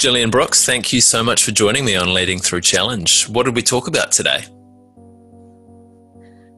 [0.00, 3.28] Gillian Brooks, thank you so much for joining me on Leading Through Challenge.
[3.28, 4.46] What did we talk about today?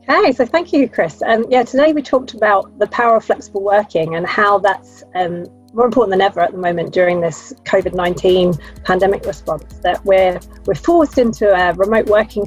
[0.08, 1.21] Okay, so thank you, Chris.
[1.22, 5.47] Um, yeah, today we talked about the power of flexible working and how that's um,
[5.75, 9.65] more important than ever at the moment during this COVID 19 pandemic response.
[9.81, 12.47] That we're, we're forced into a remote working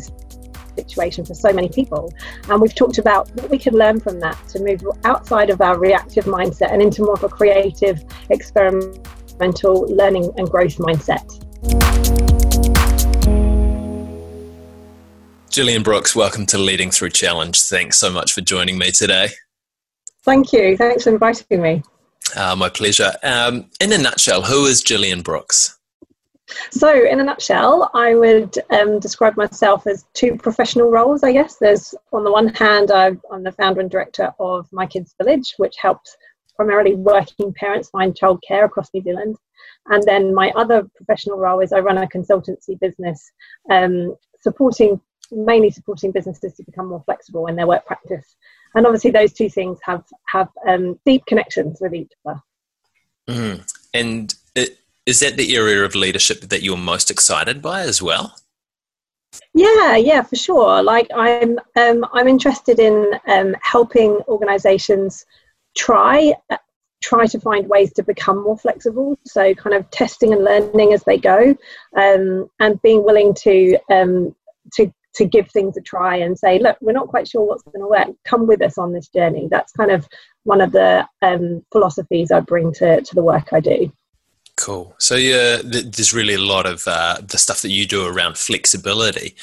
[0.78, 2.14] situation for so many people.
[2.48, 5.78] And we've talked about what we can learn from that to move outside of our
[5.78, 8.02] reactive mindset and into more of a creative,
[9.36, 11.42] experimental learning and growth mindset.
[15.50, 17.62] Gillian Brooks, welcome to Leading Through Challenge.
[17.62, 19.30] Thanks so much for joining me today.
[20.24, 20.78] Thank you.
[20.78, 21.84] Thanks for inviting me.
[22.36, 23.12] Uh, my pleasure.
[23.24, 25.78] Um, in a nutshell, who is Gillian Brooks?
[26.72, 31.58] So, in a nutshell, I would um, describe myself as two professional roles, I guess.
[31.58, 35.76] There's, on the one hand, I'm the founder and director of My Kids Village, which
[35.82, 36.16] helps
[36.56, 39.36] primarily working parents find childcare across New Zealand.
[39.88, 43.32] And then my other professional role is I run a consultancy business
[43.70, 45.00] um, supporting,
[45.32, 48.36] mainly supporting businesses to become more flexible in their work practice.
[48.74, 52.42] And obviously, those two things have, have um, deep connections with each other.
[53.28, 53.74] Mm.
[53.94, 58.36] And it, is that the area of leadership that you're most excited by as well?
[59.54, 60.82] Yeah, yeah, for sure.
[60.82, 65.26] Like I'm, um, I'm interested in um, helping organisations
[65.76, 66.34] try
[67.04, 69.20] try to find ways to become more flexible.
[69.26, 71.56] So kind of testing and learning as they go,
[71.96, 74.36] um, and being willing to um,
[74.74, 77.80] to to give things a try and say, look, we're not quite sure what's going
[77.80, 78.08] to work.
[78.26, 79.48] Come with us on this journey.
[79.50, 80.08] That's kind of
[80.44, 83.92] one of the um, philosophies I bring to to the work I do.
[84.58, 84.96] Cool.
[85.00, 89.36] So yeah, there's really a lot of uh, the stuff that you do around flexibility.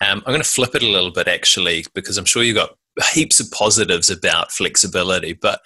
[0.00, 2.76] Um, I'm going to flip it a little bit actually, because I'm sure you've got
[3.12, 5.60] heaps of positives about flexibility, but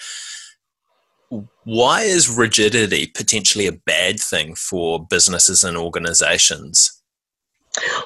[1.64, 6.92] why is rigidity potentially a bad thing for businesses and organizations?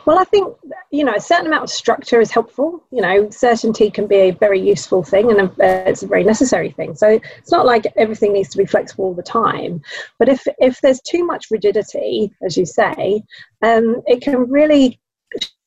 [0.04, 0.52] Well, I think
[0.90, 2.84] you know a certain amount of structure is helpful.
[2.90, 6.96] You know, certainty can be a very useful thing, and it's a very necessary thing.
[6.96, 9.80] So it's not like everything needs to be flexible all the time.
[10.18, 13.22] But if if there's too much rigidity, as you say,
[13.62, 14.98] um, it can really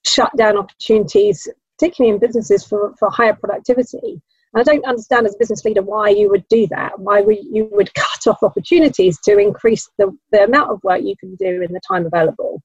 [0.05, 1.47] shut down opportunities,
[1.83, 4.21] particularly in businesses for for higher productivity.
[4.53, 6.97] And I don't understand as a business leader why you would do that.
[6.99, 11.15] Why would you would cut off opportunities to increase the, the amount of work you
[11.19, 12.61] can do in the time available.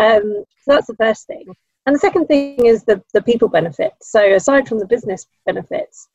[0.00, 1.46] Um, so that's the first thing.
[1.86, 4.10] And the second thing is the, the people benefits.
[4.10, 6.08] So aside from the business benefits,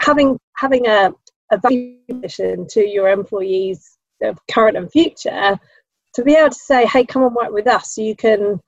[0.00, 1.12] having having a,
[1.50, 1.98] a value
[2.68, 5.58] to your employees of current and future,
[6.14, 8.60] to be able to say, hey, come and work with us you can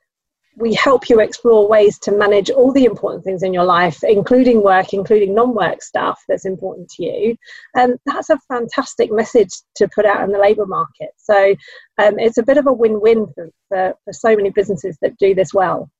[0.57, 4.63] we help you explore ways to manage all the important things in your life, including
[4.63, 7.37] work, including non work stuff that's important to you.
[7.75, 11.11] And that's a fantastic message to put out in the labour market.
[11.19, 11.55] So
[11.99, 15.19] um, it's a bit of a win win for, for, for, so many businesses that
[15.19, 15.91] do this well.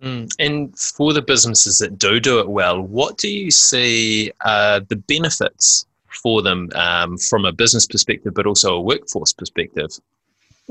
[0.00, 0.30] Mm.
[0.38, 4.96] And for the businesses that do do it well, what do you see uh, the
[4.96, 5.86] benefits
[6.22, 9.90] for them um, from a business perspective, but also a workforce perspective?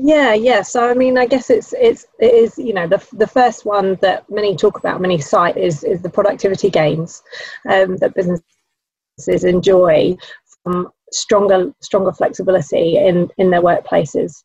[0.02, 0.62] Yeah, yeah.
[0.62, 3.96] So I mean, I guess it's it's it is you know the the first one
[3.96, 7.22] that many talk about, many cite is is the productivity gains
[7.68, 10.16] um, that businesses enjoy
[10.62, 14.42] from stronger stronger flexibility in in their workplaces.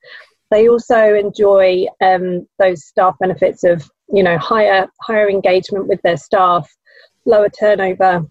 [0.51, 6.17] They also enjoy um, those staff benefits of you know higher higher engagement with their
[6.17, 6.69] staff,
[7.25, 8.25] lower turnover,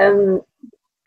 [0.00, 0.42] um,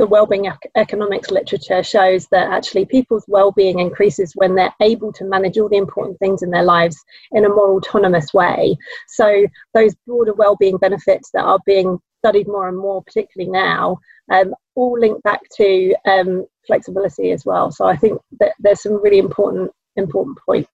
[0.01, 5.59] the well-being economics literature shows that actually people's well-being increases when they're able to manage
[5.59, 6.97] all the important things in their lives
[7.34, 8.75] in a more autonomous way.
[9.09, 9.45] So
[9.75, 14.00] those broader well-being benefits that are being studied more and more particularly now
[14.31, 17.69] um, all link back to um, flexibility as well.
[17.69, 20.69] So i think that there's some really important important points.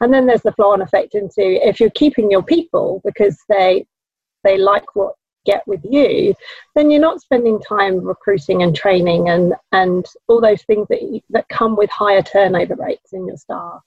[0.00, 3.84] And then there's the flow-on effect into if you're keeping your people because they
[4.42, 5.17] they like what
[5.48, 6.34] get with you,
[6.74, 11.20] then you're not spending time recruiting and training and, and all those things that, you,
[11.30, 13.80] that come with higher turnover rates in your staff.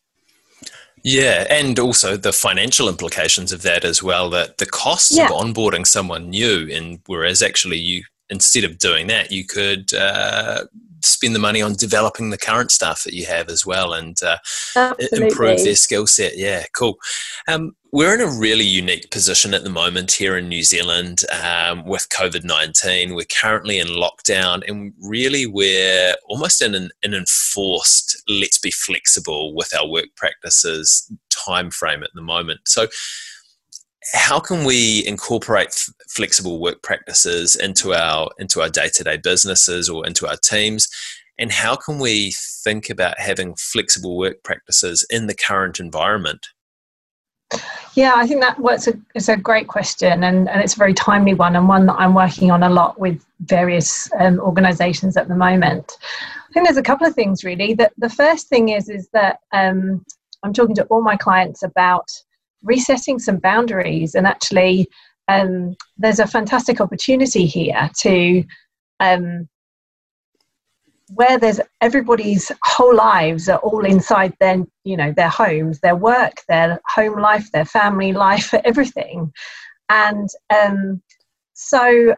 [1.03, 4.29] Yeah, and also the financial implications of that as well.
[4.29, 5.25] That the costs yeah.
[5.25, 10.63] of onboarding someone new, and whereas actually you instead of doing that, you could uh,
[11.03, 14.37] spend the money on developing the current staff that you have as well and uh,
[15.11, 16.37] improve their skill set.
[16.37, 16.97] Yeah, cool.
[17.47, 21.85] Um, we're in a really unique position at the moment here in New Zealand um,
[21.85, 23.15] with COVID 19.
[23.15, 29.53] We're currently in lockdown and really we're almost in an, an, enforced let's be flexible
[29.53, 32.61] with our work practices time frame at the moment.
[32.65, 32.87] So,
[34.13, 40.05] how can we incorporate f- flexible work practices into our into our day-to-day businesses or
[40.05, 40.87] into our teams
[41.41, 42.33] and how can we
[42.63, 46.45] think about having flexible work practices in the current environment?
[47.95, 51.33] Yeah, I think that a, it's a great question and, and it's a very timely
[51.33, 55.35] one and one that I'm working on a lot with various um, organisations at the
[55.35, 55.97] moment.
[56.49, 57.73] I think there's a couple of things really.
[57.73, 60.05] That the first thing is is that um,
[60.43, 62.07] I'm talking to all my clients about
[62.63, 64.15] resetting some boundaries.
[64.15, 64.87] And actually
[65.27, 68.43] um, there's a fantastic opportunity here to
[68.99, 69.47] um,
[71.13, 76.35] where there's everybody's whole lives are all inside their you know their homes their work
[76.47, 79.31] their home life their family life everything.
[79.89, 81.01] And um,
[81.53, 82.15] so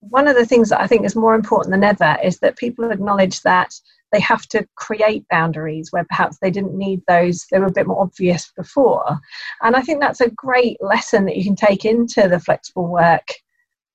[0.00, 2.90] one of the things that i think is more important than ever is that people
[2.90, 3.72] acknowledge that
[4.14, 7.86] they have to create boundaries where perhaps they didn't need those they were a bit
[7.86, 9.18] more obvious before
[9.62, 13.28] and i think that's a great lesson that you can take into the flexible work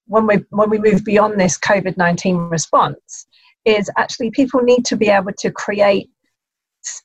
[0.08, 3.26] when we when we move beyond this covid-19 response
[3.66, 6.10] is actually people need to be able to create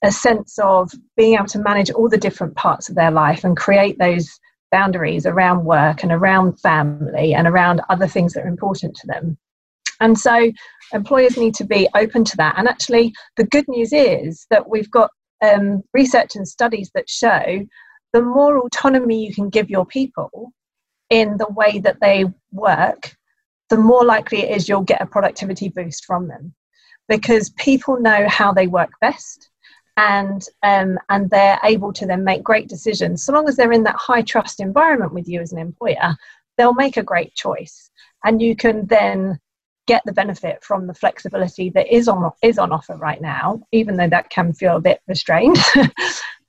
[0.03, 3.57] a sense of being able to manage all the different parts of their life and
[3.57, 4.29] create those
[4.71, 9.37] boundaries around work and around family and around other things that are important to them.
[10.01, 10.51] And so
[10.93, 12.55] employers need to be open to that.
[12.59, 15.11] And actually, the good news is that we've got
[15.43, 17.65] um, research and studies that show
[18.13, 20.53] the more autonomy you can give your people
[21.11, 23.15] in the way that they work,
[23.71, 26.55] the more likely it is you'll get a productivity boost from them.
[27.09, 29.51] Because people know how they work best
[29.97, 33.25] and um, and they're able to then make great decisions.
[33.25, 36.17] So long as they're in that high trust environment with you as an employer
[36.57, 37.91] they'll make a great choice.
[38.25, 39.39] And you can then
[39.87, 43.97] get the benefit from the flexibility that is on is on offer right now even
[43.97, 45.59] though that can feel a bit restrained.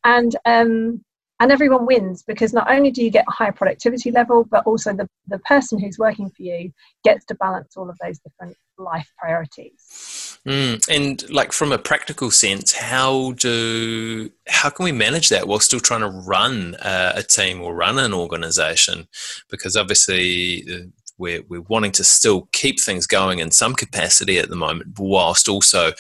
[0.06, 1.04] And um,
[1.42, 4.94] and everyone wins because not only do you get a higher productivity level but also
[4.94, 6.72] the, the person who's working for you
[7.04, 10.40] gets to balance all of those different life priorities.
[10.48, 15.60] Mm, and like from a practical sense how do how can we manage that while
[15.60, 19.08] still trying to run a team or run an organization?
[19.50, 24.50] Because obviously uh, we're, we're wanting to still keep things going in some capacity at
[24.50, 25.92] the moment whilst also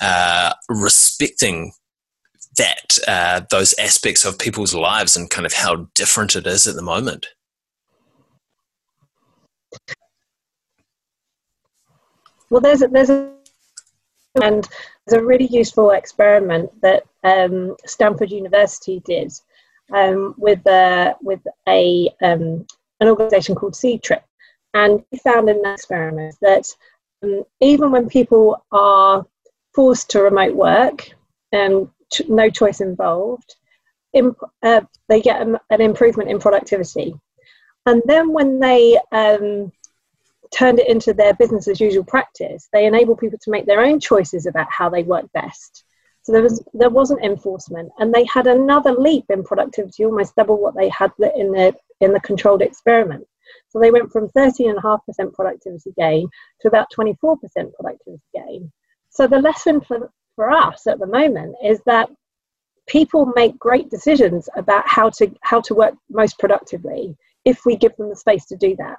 [0.00, 1.72] uh, respecting
[2.56, 6.74] that uh, those aspects of people's lives and kind of how different it is at
[6.74, 7.26] the moment?
[12.50, 13.30] Well, there's a, there's a
[14.42, 14.68] and
[15.06, 19.32] there's a really useful experiment that um, Stanford University did
[19.92, 22.66] um, with a, with a um,
[23.00, 24.22] an organisation called Ctrip,
[24.74, 26.64] and we found in that experiment that
[27.22, 29.26] um, even when people are
[29.74, 31.10] forced to remote work,
[31.52, 31.88] and
[32.28, 33.54] no choice involved,
[34.12, 37.14] imp- uh, they get an, an, improvement in productivity.
[37.86, 39.72] And then when they um,
[40.52, 44.00] turned it into their business as usual practice, they enable people to make their own
[44.00, 45.84] choices about how they work best.
[46.22, 50.60] So there was there wasn't enforcement, and they had another leap in productivity, almost double
[50.60, 53.26] what they had in the in the controlled experiment.
[53.68, 56.28] So they went from 13.5% productivity gain
[56.60, 57.38] to about 24%
[57.74, 58.72] productivity gain.
[59.10, 62.10] So the lesson for, for us at the moment is that
[62.88, 67.94] people make great decisions about how to how to work most productively if we give
[67.96, 68.98] them the space to do that.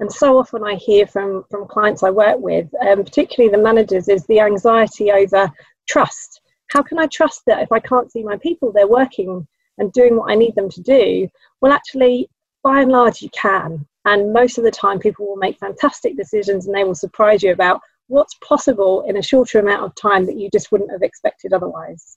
[0.00, 4.08] And so often i hear from from clients i work with um, particularly the managers
[4.08, 5.50] is the anxiety over
[5.86, 6.40] trust.
[6.68, 9.46] How can i trust that if i can't see my people they're working
[9.78, 11.28] and doing what i need them to do?
[11.60, 12.28] Well actually
[12.62, 16.66] by and large you can and most of the time people will make fantastic decisions
[16.66, 20.38] and they will surprise you about what's possible in a shorter amount of time that
[20.38, 22.16] you just wouldn't have expected otherwise.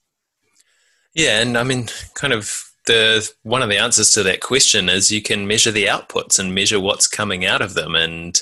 [1.14, 5.12] Yeah, and I mean, kind of the one of the answers to that question is
[5.12, 8.40] you can measure the outputs and measure what's coming out of them and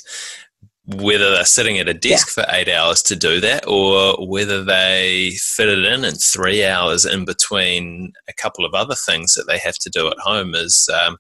[0.87, 2.45] whether they're sitting at a desk yeah.
[2.45, 7.05] for eight hours to do that or whether they fit it in in three hours
[7.05, 10.89] in between a couple of other things that they have to do at home is
[11.05, 11.17] um,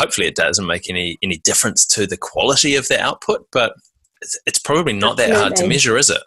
[0.00, 3.74] hopefully it doesn't make any any difference to the quality of the output but
[4.20, 5.34] it's, it's probably not Absolutely.
[5.34, 6.22] that hard to measure, is it?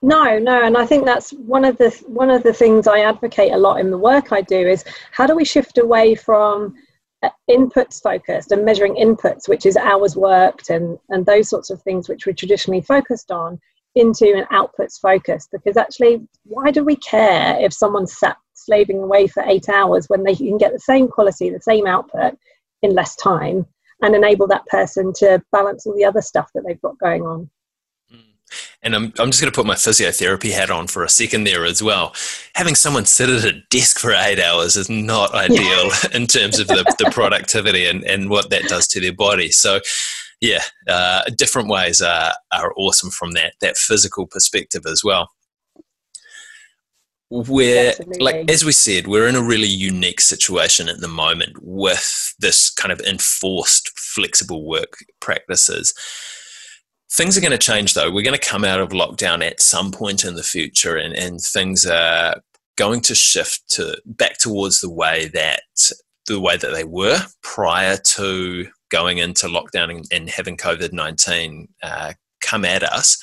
[0.00, 3.52] No, no, and I think that's one of the one of the things I advocate
[3.52, 6.74] a lot in the work I do is how do we shift away from
[7.24, 11.82] uh, inputs focused and measuring inputs, which is hours worked and and those sorts of
[11.82, 13.58] things which we're traditionally focused on,
[13.98, 15.48] into an outputs focus.
[15.52, 20.24] Because actually, why do we care if someone's sat slaving away for eight hours when
[20.24, 22.38] they can get the same quality, the same output
[22.82, 23.66] in less time?
[24.02, 27.50] and enable that person to balance all the other stuff that they've got going on.
[28.12, 28.20] Mm.
[28.82, 31.64] And I'm, I'm just going to put my physiotherapy hat on for a second there
[31.64, 32.14] as well.
[32.54, 36.68] Having someone sit at a desk for eight hours is not ideal in terms of
[36.68, 39.50] the, the productivity and, and what that does to their body.
[39.50, 39.80] So,
[40.40, 45.30] yeah, uh, different ways are, are awesome from that that physical perspective as well.
[47.30, 48.24] Where, Absolutely.
[48.24, 52.70] like as we said, we're in a really unique situation at the moment with this
[52.70, 55.92] kind of enforced flexible work practices.
[57.12, 58.10] Things are going to change though.
[58.10, 61.40] We're going to come out of lockdown at some point in the future, and, and
[61.40, 62.36] things are
[62.76, 65.62] going to shift to back towards the way that
[66.28, 71.68] the way that they were prior to going into lockdown and, and having COVID 19
[71.82, 73.22] uh, come at us,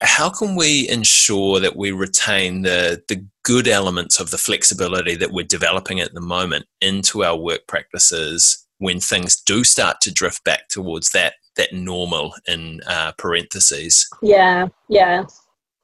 [0.00, 5.32] how can we ensure that we retain the, the good elements of the flexibility that
[5.32, 10.44] we're developing at the moment into our work practices when things do start to drift
[10.44, 14.06] back towards that that normal in uh, parentheses?
[14.22, 15.24] Yeah, yeah.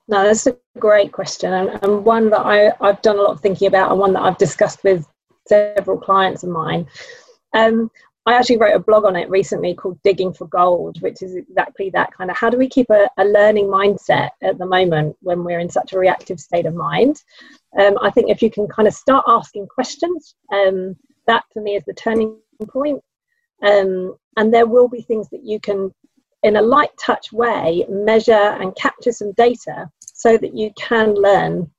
[0.09, 3.41] No, that's a great question, and, and one that I, I've done a lot of
[3.41, 5.07] thinking about, and one that I've discussed with
[5.49, 6.87] several clients of mine.
[7.55, 7.91] Um,
[8.25, 11.91] I actually wrote a blog on it recently called Digging for Gold, which is exactly
[11.91, 15.43] that kind of how do we keep a, a learning mindset at the moment when
[15.43, 17.21] we're in such a reactive state of mind.
[17.79, 21.75] Um, I think if you can kind of start asking questions, um, that for me
[21.75, 22.39] is the turning
[22.69, 23.03] point.
[23.63, 25.93] Um, and there will be things that you can,
[26.45, 31.71] in a light touch way, measure and capture some data so that you can learn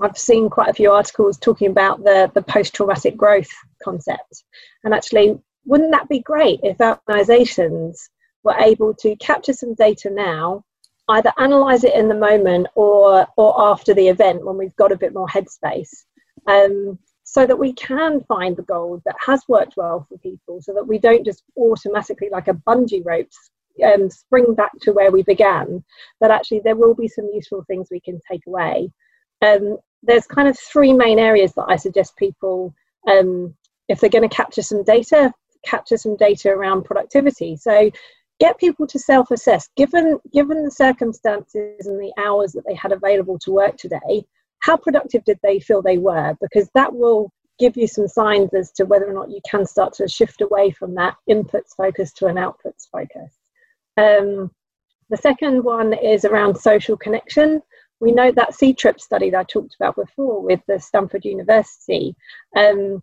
[0.00, 3.50] I've seen quite a few articles talking about the, the post traumatic growth
[3.84, 4.42] concept.
[4.82, 8.10] And actually, wouldn't that be great if organizations
[8.42, 10.64] were able to capture some data now,
[11.08, 14.98] either analyze it in the moment or, or after the event when we've got a
[14.98, 16.04] bit more headspace,
[16.46, 20.72] um, so that we can find the gold that has worked well for people, so
[20.72, 23.28] that we don't just automatically, like a bungee rope,
[23.84, 25.82] um, spring back to where we began,
[26.20, 28.90] but actually there will be some useful things we can take away.
[29.40, 32.74] Um, there's kind of three main areas that I suggest people,
[33.08, 33.54] um,
[33.88, 35.32] if they're going to capture some data,
[35.64, 37.56] capture some data around productivity.
[37.56, 37.90] So
[38.40, 39.68] get people to self-assess.
[39.76, 44.24] Given given the circumstances and the hours that they had available to work today,
[44.60, 46.36] how productive did they feel they were?
[46.40, 49.92] Because that will give you some signs as to whether or not you can start
[49.94, 53.32] to shift away from that inputs focus to an outputs focus.
[53.96, 54.50] Um,
[55.10, 57.60] the second one is around social connection
[58.02, 62.16] we know that Ctrip study that I talked about before with the Stanford University,
[62.56, 63.00] um,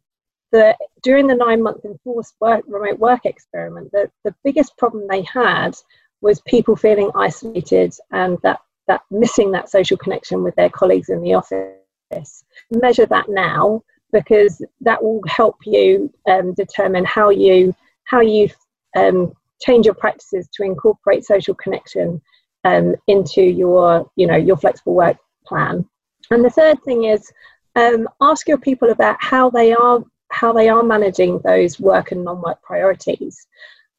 [0.51, 5.23] the, during the nine month enforced work, remote work experiment, the, the biggest problem they
[5.23, 5.75] had
[6.21, 11.21] was people feeling isolated and that, that missing that social connection with their colleagues in
[11.21, 12.43] the office.
[12.71, 17.73] Measure that now because that will help you um, determine how you
[18.05, 18.49] how you
[18.95, 22.21] um, change your practices to incorporate social connection
[22.63, 25.87] um, into your you know your flexible work plan
[26.31, 27.31] and the third thing is
[27.75, 32.23] um, ask your people about how they are how they are managing those work and
[32.23, 33.47] non-work priorities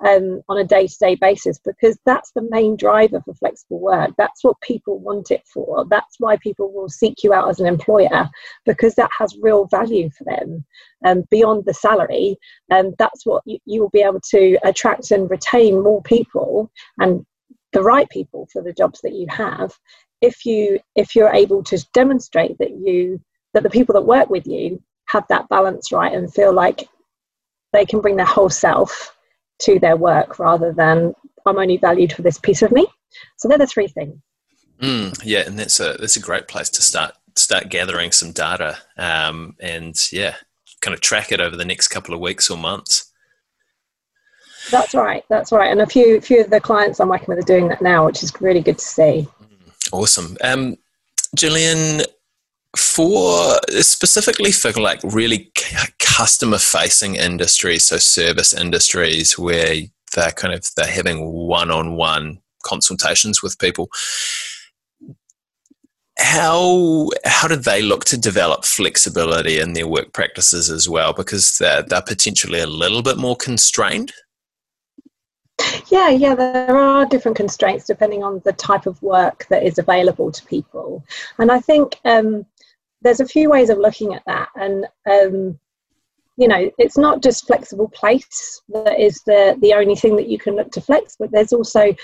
[0.06, 4.12] um, on a day-to-day basis because that's the main driver for flexible work.
[4.16, 5.84] That's what people want it for.
[5.90, 8.28] That's why people will seek you out as an employer
[8.64, 10.64] because that has real value for them
[11.04, 12.36] um, beyond the salary.
[12.70, 17.24] And that's what you, you will be able to attract and retain more people and
[17.72, 19.72] the right people for the jobs that you have
[20.20, 23.20] if you if you're able to demonstrate that you
[23.54, 26.88] that the people that work with you have that balance right and feel like
[27.72, 29.14] they can bring their whole self
[29.58, 31.14] to their work rather than
[31.46, 32.86] i'm only valued for this piece of me
[33.36, 34.16] so they're the three things
[34.80, 38.76] mm, yeah and that's a that's a great place to start start gathering some data
[38.96, 40.34] um, and yeah
[40.80, 43.10] kind of track it over the next couple of weeks or months
[44.70, 45.24] that's right.
[45.28, 45.70] That's right.
[45.70, 48.22] And a few few of the clients I'm working with are doing that now, which
[48.22, 49.26] is really good to see.
[49.92, 50.36] Awesome.
[50.42, 50.76] Um,
[51.34, 52.02] Gillian,
[52.76, 55.50] for specifically for like really
[55.98, 59.82] customer facing industries, so service industries where
[60.14, 63.88] they're kind of they're having one on one consultations with people.
[66.18, 71.12] How how do they look to develop flexibility in their work practices as well?
[71.12, 74.12] Because they're, they're potentially a little bit more constrained.
[75.90, 80.30] Yeah, yeah, there are different constraints depending on the type of work that is available
[80.32, 81.04] to people.
[81.38, 82.46] And I think um,
[83.02, 84.48] there's a few ways of looking at that.
[84.56, 85.58] And, um,
[86.36, 90.38] you know, it's not just flexible place that is the, the only thing that you
[90.38, 91.94] can look to flex, but there's also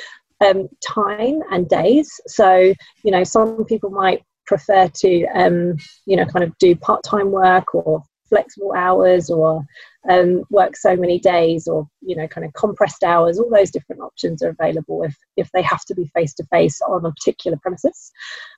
[0.44, 2.10] um, time and days.
[2.26, 2.72] So,
[3.02, 5.76] you know, some people might prefer to, um,
[6.06, 9.64] you know, kind of do part time work or flexible hours or
[10.10, 14.02] um, work so many days or you know kind of compressed hours all those different
[14.02, 17.58] options are available if if they have to be face to face on a particular
[17.62, 18.12] premises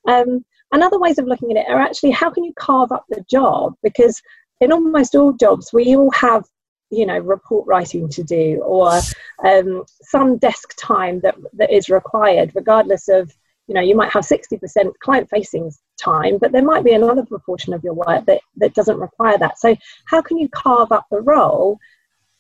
[0.09, 3.05] um, and other ways of looking at it are actually how can you carve up
[3.09, 3.75] the job?
[3.83, 4.21] Because
[4.61, 6.45] in almost all jobs we all have
[6.91, 9.01] you know report writing to do or
[9.45, 13.33] um, some desk time that that is required regardless of
[13.67, 17.75] you know you might have 60% client facing time but there might be another proportion
[17.75, 19.59] of your work that that doesn't require that.
[19.59, 21.79] So how can you carve up the role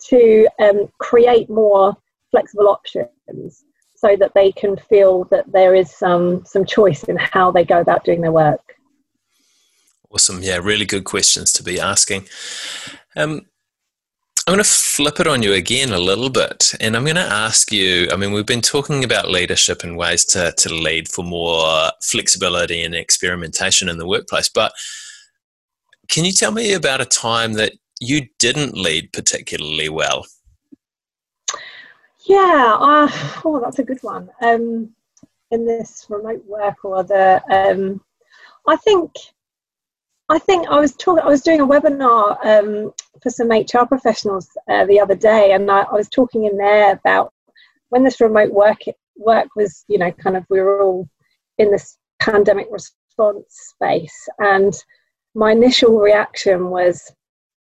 [0.08, 1.94] to um, create more
[2.30, 3.64] flexible options
[3.98, 7.80] so that they can feel that there is some some choice in how they go
[7.80, 8.74] about doing their work
[10.10, 12.26] awesome yeah really good questions to be asking
[13.16, 13.46] um,
[14.48, 17.20] I'm going to flip it on you again a little bit, and I'm going to
[17.20, 18.08] ask you.
[18.10, 22.82] I mean, we've been talking about leadership and ways to, to lead for more flexibility
[22.82, 24.72] and experimentation in the workplace, but
[26.08, 30.24] can you tell me about a time that you didn't lead particularly well?
[32.28, 33.08] Yeah, uh,
[33.42, 34.28] oh, that's a good one.
[34.42, 34.90] Um,
[35.50, 38.02] in this remote work or other, um,
[38.66, 39.12] I think
[40.28, 41.24] I think I was talking.
[41.24, 42.92] I was doing a webinar um,
[43.22, 46.92] for some HR professionals uh, the other day, and I, I, was talking in there
[46.92, 47.32] about
[47.88, 48.80] when this remote work
[49.16, 51.08] work was, you know, kind of we were all
[51.56, 54.74] in this pandemic response space, and
[55.34, 57.10] my initial reaction was,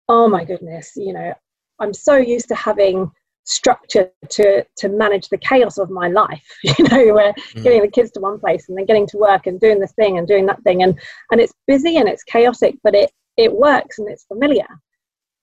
[0.09, 1.35] "Oh my goodness, you know,
[1.81, 3.13] I'm so used to having
[3.45, 7.63] structure to to manage the chaos of my life you know where mm.
[7.63, 10.19] getting the kids to one place and then getting to work and doing this thing
[10.19, 10.83] and doing that thing.
[10.83, 10.99] And
[11.31, 14.67] and it's busy and it's chaotic but it it works and it's familiar.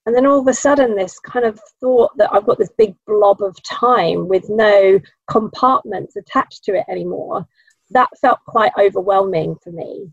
[0.08, 2.96] And then all of a sudden this kind of thought that i've got this big
[3.06, 7.46] blob of time with no compartments attached to it anymore
[7.92, 10.10] that felt quite overwhelming for me.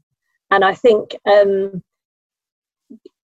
[0.50, 1.83] And i think um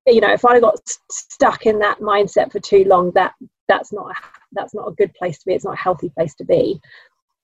[0.07, 0.79] you know if i got
[1.11, 3.33] stuck in that mindset for too long that
[3.69, 4.15] that's not a,
[4.55, 6.81] that's not a good place to be it's not a healthy place to be.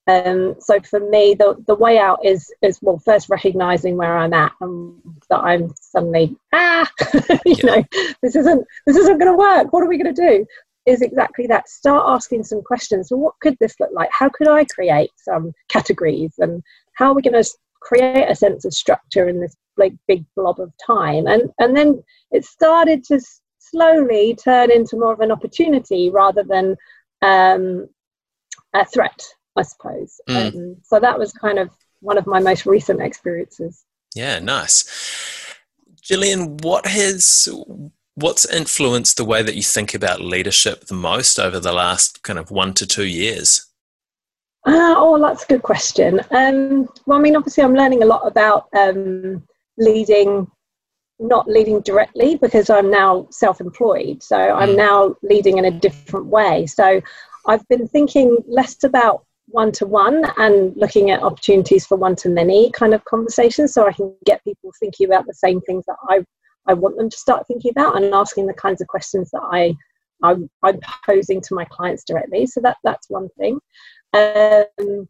[0.06, 4.32] Um, so for me the, the way out is is well first recognizing where i'm
[4.32, 4.94] at and
[5.28, 6.90] that i'm suddenly ah
[7.44, 7.64] you yeah.
[7.64, 7.84] know
[8.22, 9.72] this isn't this isn't going to work.
[9.72, 10.46] What are we going to do?
[10.86, 11.68] Is exactly that.
[11.68, 13.10] Start asking some questions.
[13.10, 14.10] Well what could this look like?
[14.10, 16.34] How could i create some categories?
[16.38, 16.62] And
[16.94, 17.48] how are we going to
[17.80, 21.26] create a sense of structure in this like big blob of time?
[21.26, 22.02] And and then
[22.32, 23.20] it started to
[23.58, 26.76] slowly turn into more of an opportunity rather than
[27.22, 27.88] um,
[28.74, 29.22] a threat,
[29.56, 30.20] I suppose.
[30.28, 30.54] Mm.
[30.54, 33.84] Um, so that was kind of one of my most recent experiences.
[34.14, 35.56] Yeah, nice.
[36.02, 37.48] Gillian, what has
[38.14, 42.38] what's influenced the way that you think about leadership the most over the last kind
[42.38, 43.66] of one to two years?
[44.66, 46.20] Uh, oh, that's a good question.
[46.30, 49.42] Um, well, I mean, obviously, I'm learning a lot about um,
[49.78, 50.50] leading
[51.20, 54.22] not leading directly because I'm now self employed.
[54.22, 54.76] So I'm mm.
[54.76, 56.66] now leading in a different way.
[56.66, 57.00] So
[57.46, 62.28] I've been thinking less about one to one and looking at opportunities for one to
[62.28, 65.96] many kind of conversations so I can get people thinking about the same things that
[66.08, 66.24] I,
[66.66, 69.74] I want them to start thinking about and asking the kinds of questions that I,
[70.22, 72.46] I'm, I'm posing to my clients directly.
[72.46, 73.58] So that, that's one thing.
[74.12, 75.08] Um,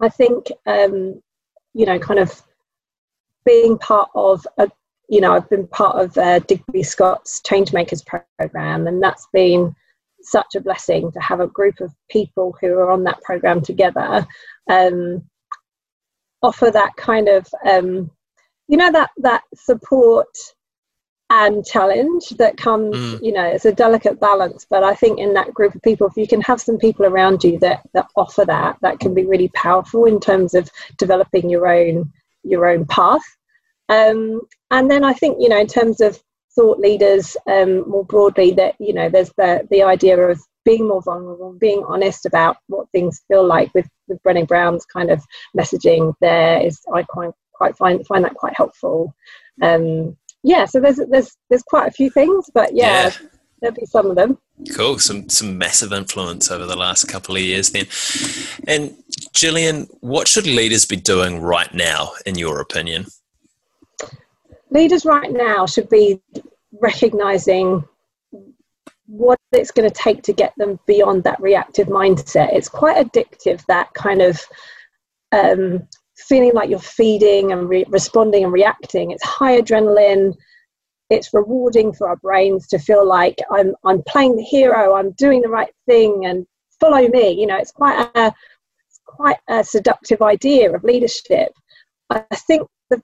[0.00, 1.20] I think, um,
[1.74, 2.42] you know, kind of
[3.44, 4.68] being part of a
[5.08, 8.04] you know, I've been part of uh, Digby Scott's Changemakers
[8.38, 9.74] program, and that's been
[10.20, 14.26] such a blessing to have a group of people who are on that program together
[14.68, 15.22] um,
[16.42, 18.10] offer that kind of, um,
[18.68, 20.26] you know, that that support
[21.30, 22.96] and challenge that comes.
[22.96, 23.22] Mm.
[23.22, 26.16] You know, it's a delicate balance, but I think in that group of people, if
[26.16, 29.48] you can have some people around you that that offer that, that can be really
[29.48, 33.24] powerful in terms of developing your own your own path
[33.88, 36.18] um, and then I think, you know, in terms of
[36.54, 41.02] thought leaders um, more broadly, that, you know, there's the, the idea of being more
[41.02, 45.22] vulnerable, being honest about what things feel like with, with Brené Brown's kind of
[45.56, 49.14] messaging there is, I quite, quite find, find that quite helpful.
[49.62, 53.28] Um, yeah, so there's, there's, there's quite a few things, but yeah, yeah.
[53.60, 54.38] there'll be some of them.
[54.74, 54.98] Cool.
[54.98, 57.86] Some some massive influence over the last couple of years then.
[58.66, 58.96] And
[59.34, 63.04] Gillian, what should leaders be doing right now, in your opinion?
[64.76, 66.20] Leaders right now should be
[66.80, 67.84] recognizing
[69.06, 72.52] what it's going to take to get them beyond that reactive mindset.
[72.52, 74.40] It's quite addictive, that kind of
[75.32, 75.86] um,
[76.16, 79.10] feeling like you're feeding and re- responding and reacting.
[79.10, 80.34] It's high adrenaline.
[81.08, 85.40] It's rewarding for our brains to feel like I'm, I'm playing the hero, I'm doing
[85.40, 86.44] the right thing, and
[86.80, 87.30] follow me.
[87.30, 88.34] You know, it's quite a,
[88.88, 91.52] it's quite a seductive idea of leadership.
[92.10, 93.00] I think the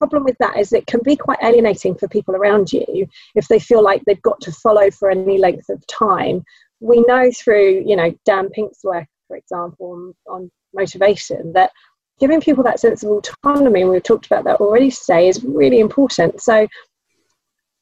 [0.00, 3.58] problem with that is it can be quite alienating for people around you if they
[3.58, 6.42] feel like they've got to follow for any length of time.
[6.80, 11.70] We know through, you know, Dan Pink's work, for example, on, on motivation, that
[12.18, 15.80] giving people that sense of autonomy, and we've talked about that already today, is really
[15.80, 16.40] important.
[16.40, 16.66] So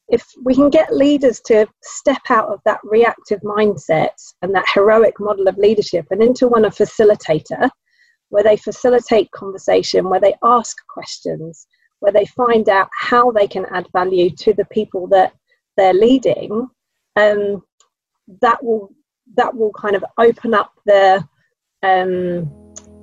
[0.09, 4.09] if we can get leaders to step out of that reactive mindset
[4.41, 7.69] and that heroic model of leadership and into one of facilitator,
[8.29, 11.65] where they facilitate conversation, where they ask questions,
[11.99, 15.33] where they find out how they can add value to the people that
[15.77, 16.67] they're leading,
[17.15, 17.63] um,
[18.41, 18.89] that will
[19.35, 21.23] that will kind of open up the
[21.83, 22.49] um,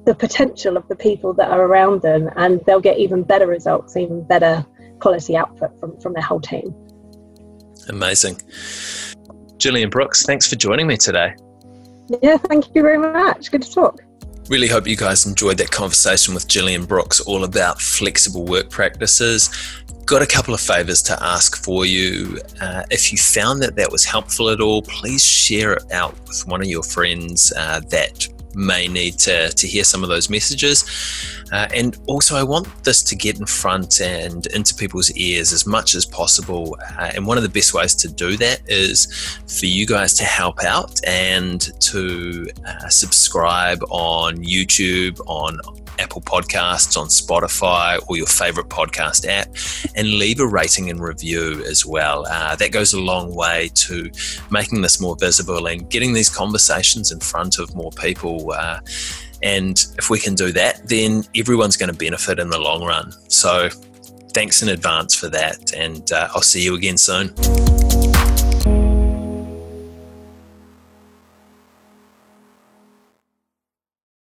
[0.05, 3.97] the potential of the people that are around them, and they'll get even better results,
[3.97, 4.65] even better
[5.01, 6.75] quality output from, from their whole team.
[7.89, 8.41] Amazing.
[9.59, 11.35] Gillian Brooks, thanks for joining me today.
[12.23, 13.51] Yeah, thank you very much.
[13.51, 14.01] Good to talk.
[14.49, 19.51] Really hope you guys enjoyed that conversation with Gillian Brooks all about flexible work practices.
[20.05, 22.39] Got a couple of favors to ask for you.
[22.61, 26.47] Uh, if you found that that was helpful at all, please share it out with
[26.47, 30.85] one of your friends uh, that may need to, to hear some of those messages.
[31.53, 35.67] Uh, and also, I want this to get in front and into people's ears as
[35.67, 36.77] much as possible.
[36.99, 39.07] Uh, and one of the best ways to do that is
[39.47, 45.59] for you guys to help out and to uh, subscribe on YouTube, on
[45.99, 49.49] Apple Podcasts, on Spotify, or your favorite podcast app,
[49.95, 52.27] and leave a rating and review as well.
[52.27, 54.11] Uh, that goes a long way to
[54.51, 58.53] making this more visible and getting these conversations in front of more people.
[58.53, 58.81] Uh,
[59.43, 63.13] and if we can do that, then everyone's going to benefit in the long run.
[63.29, 63.69] So
[64.33, 65.73] thanks in advance for that.
[65.75, 67.35] And uh, I'll see you again soon.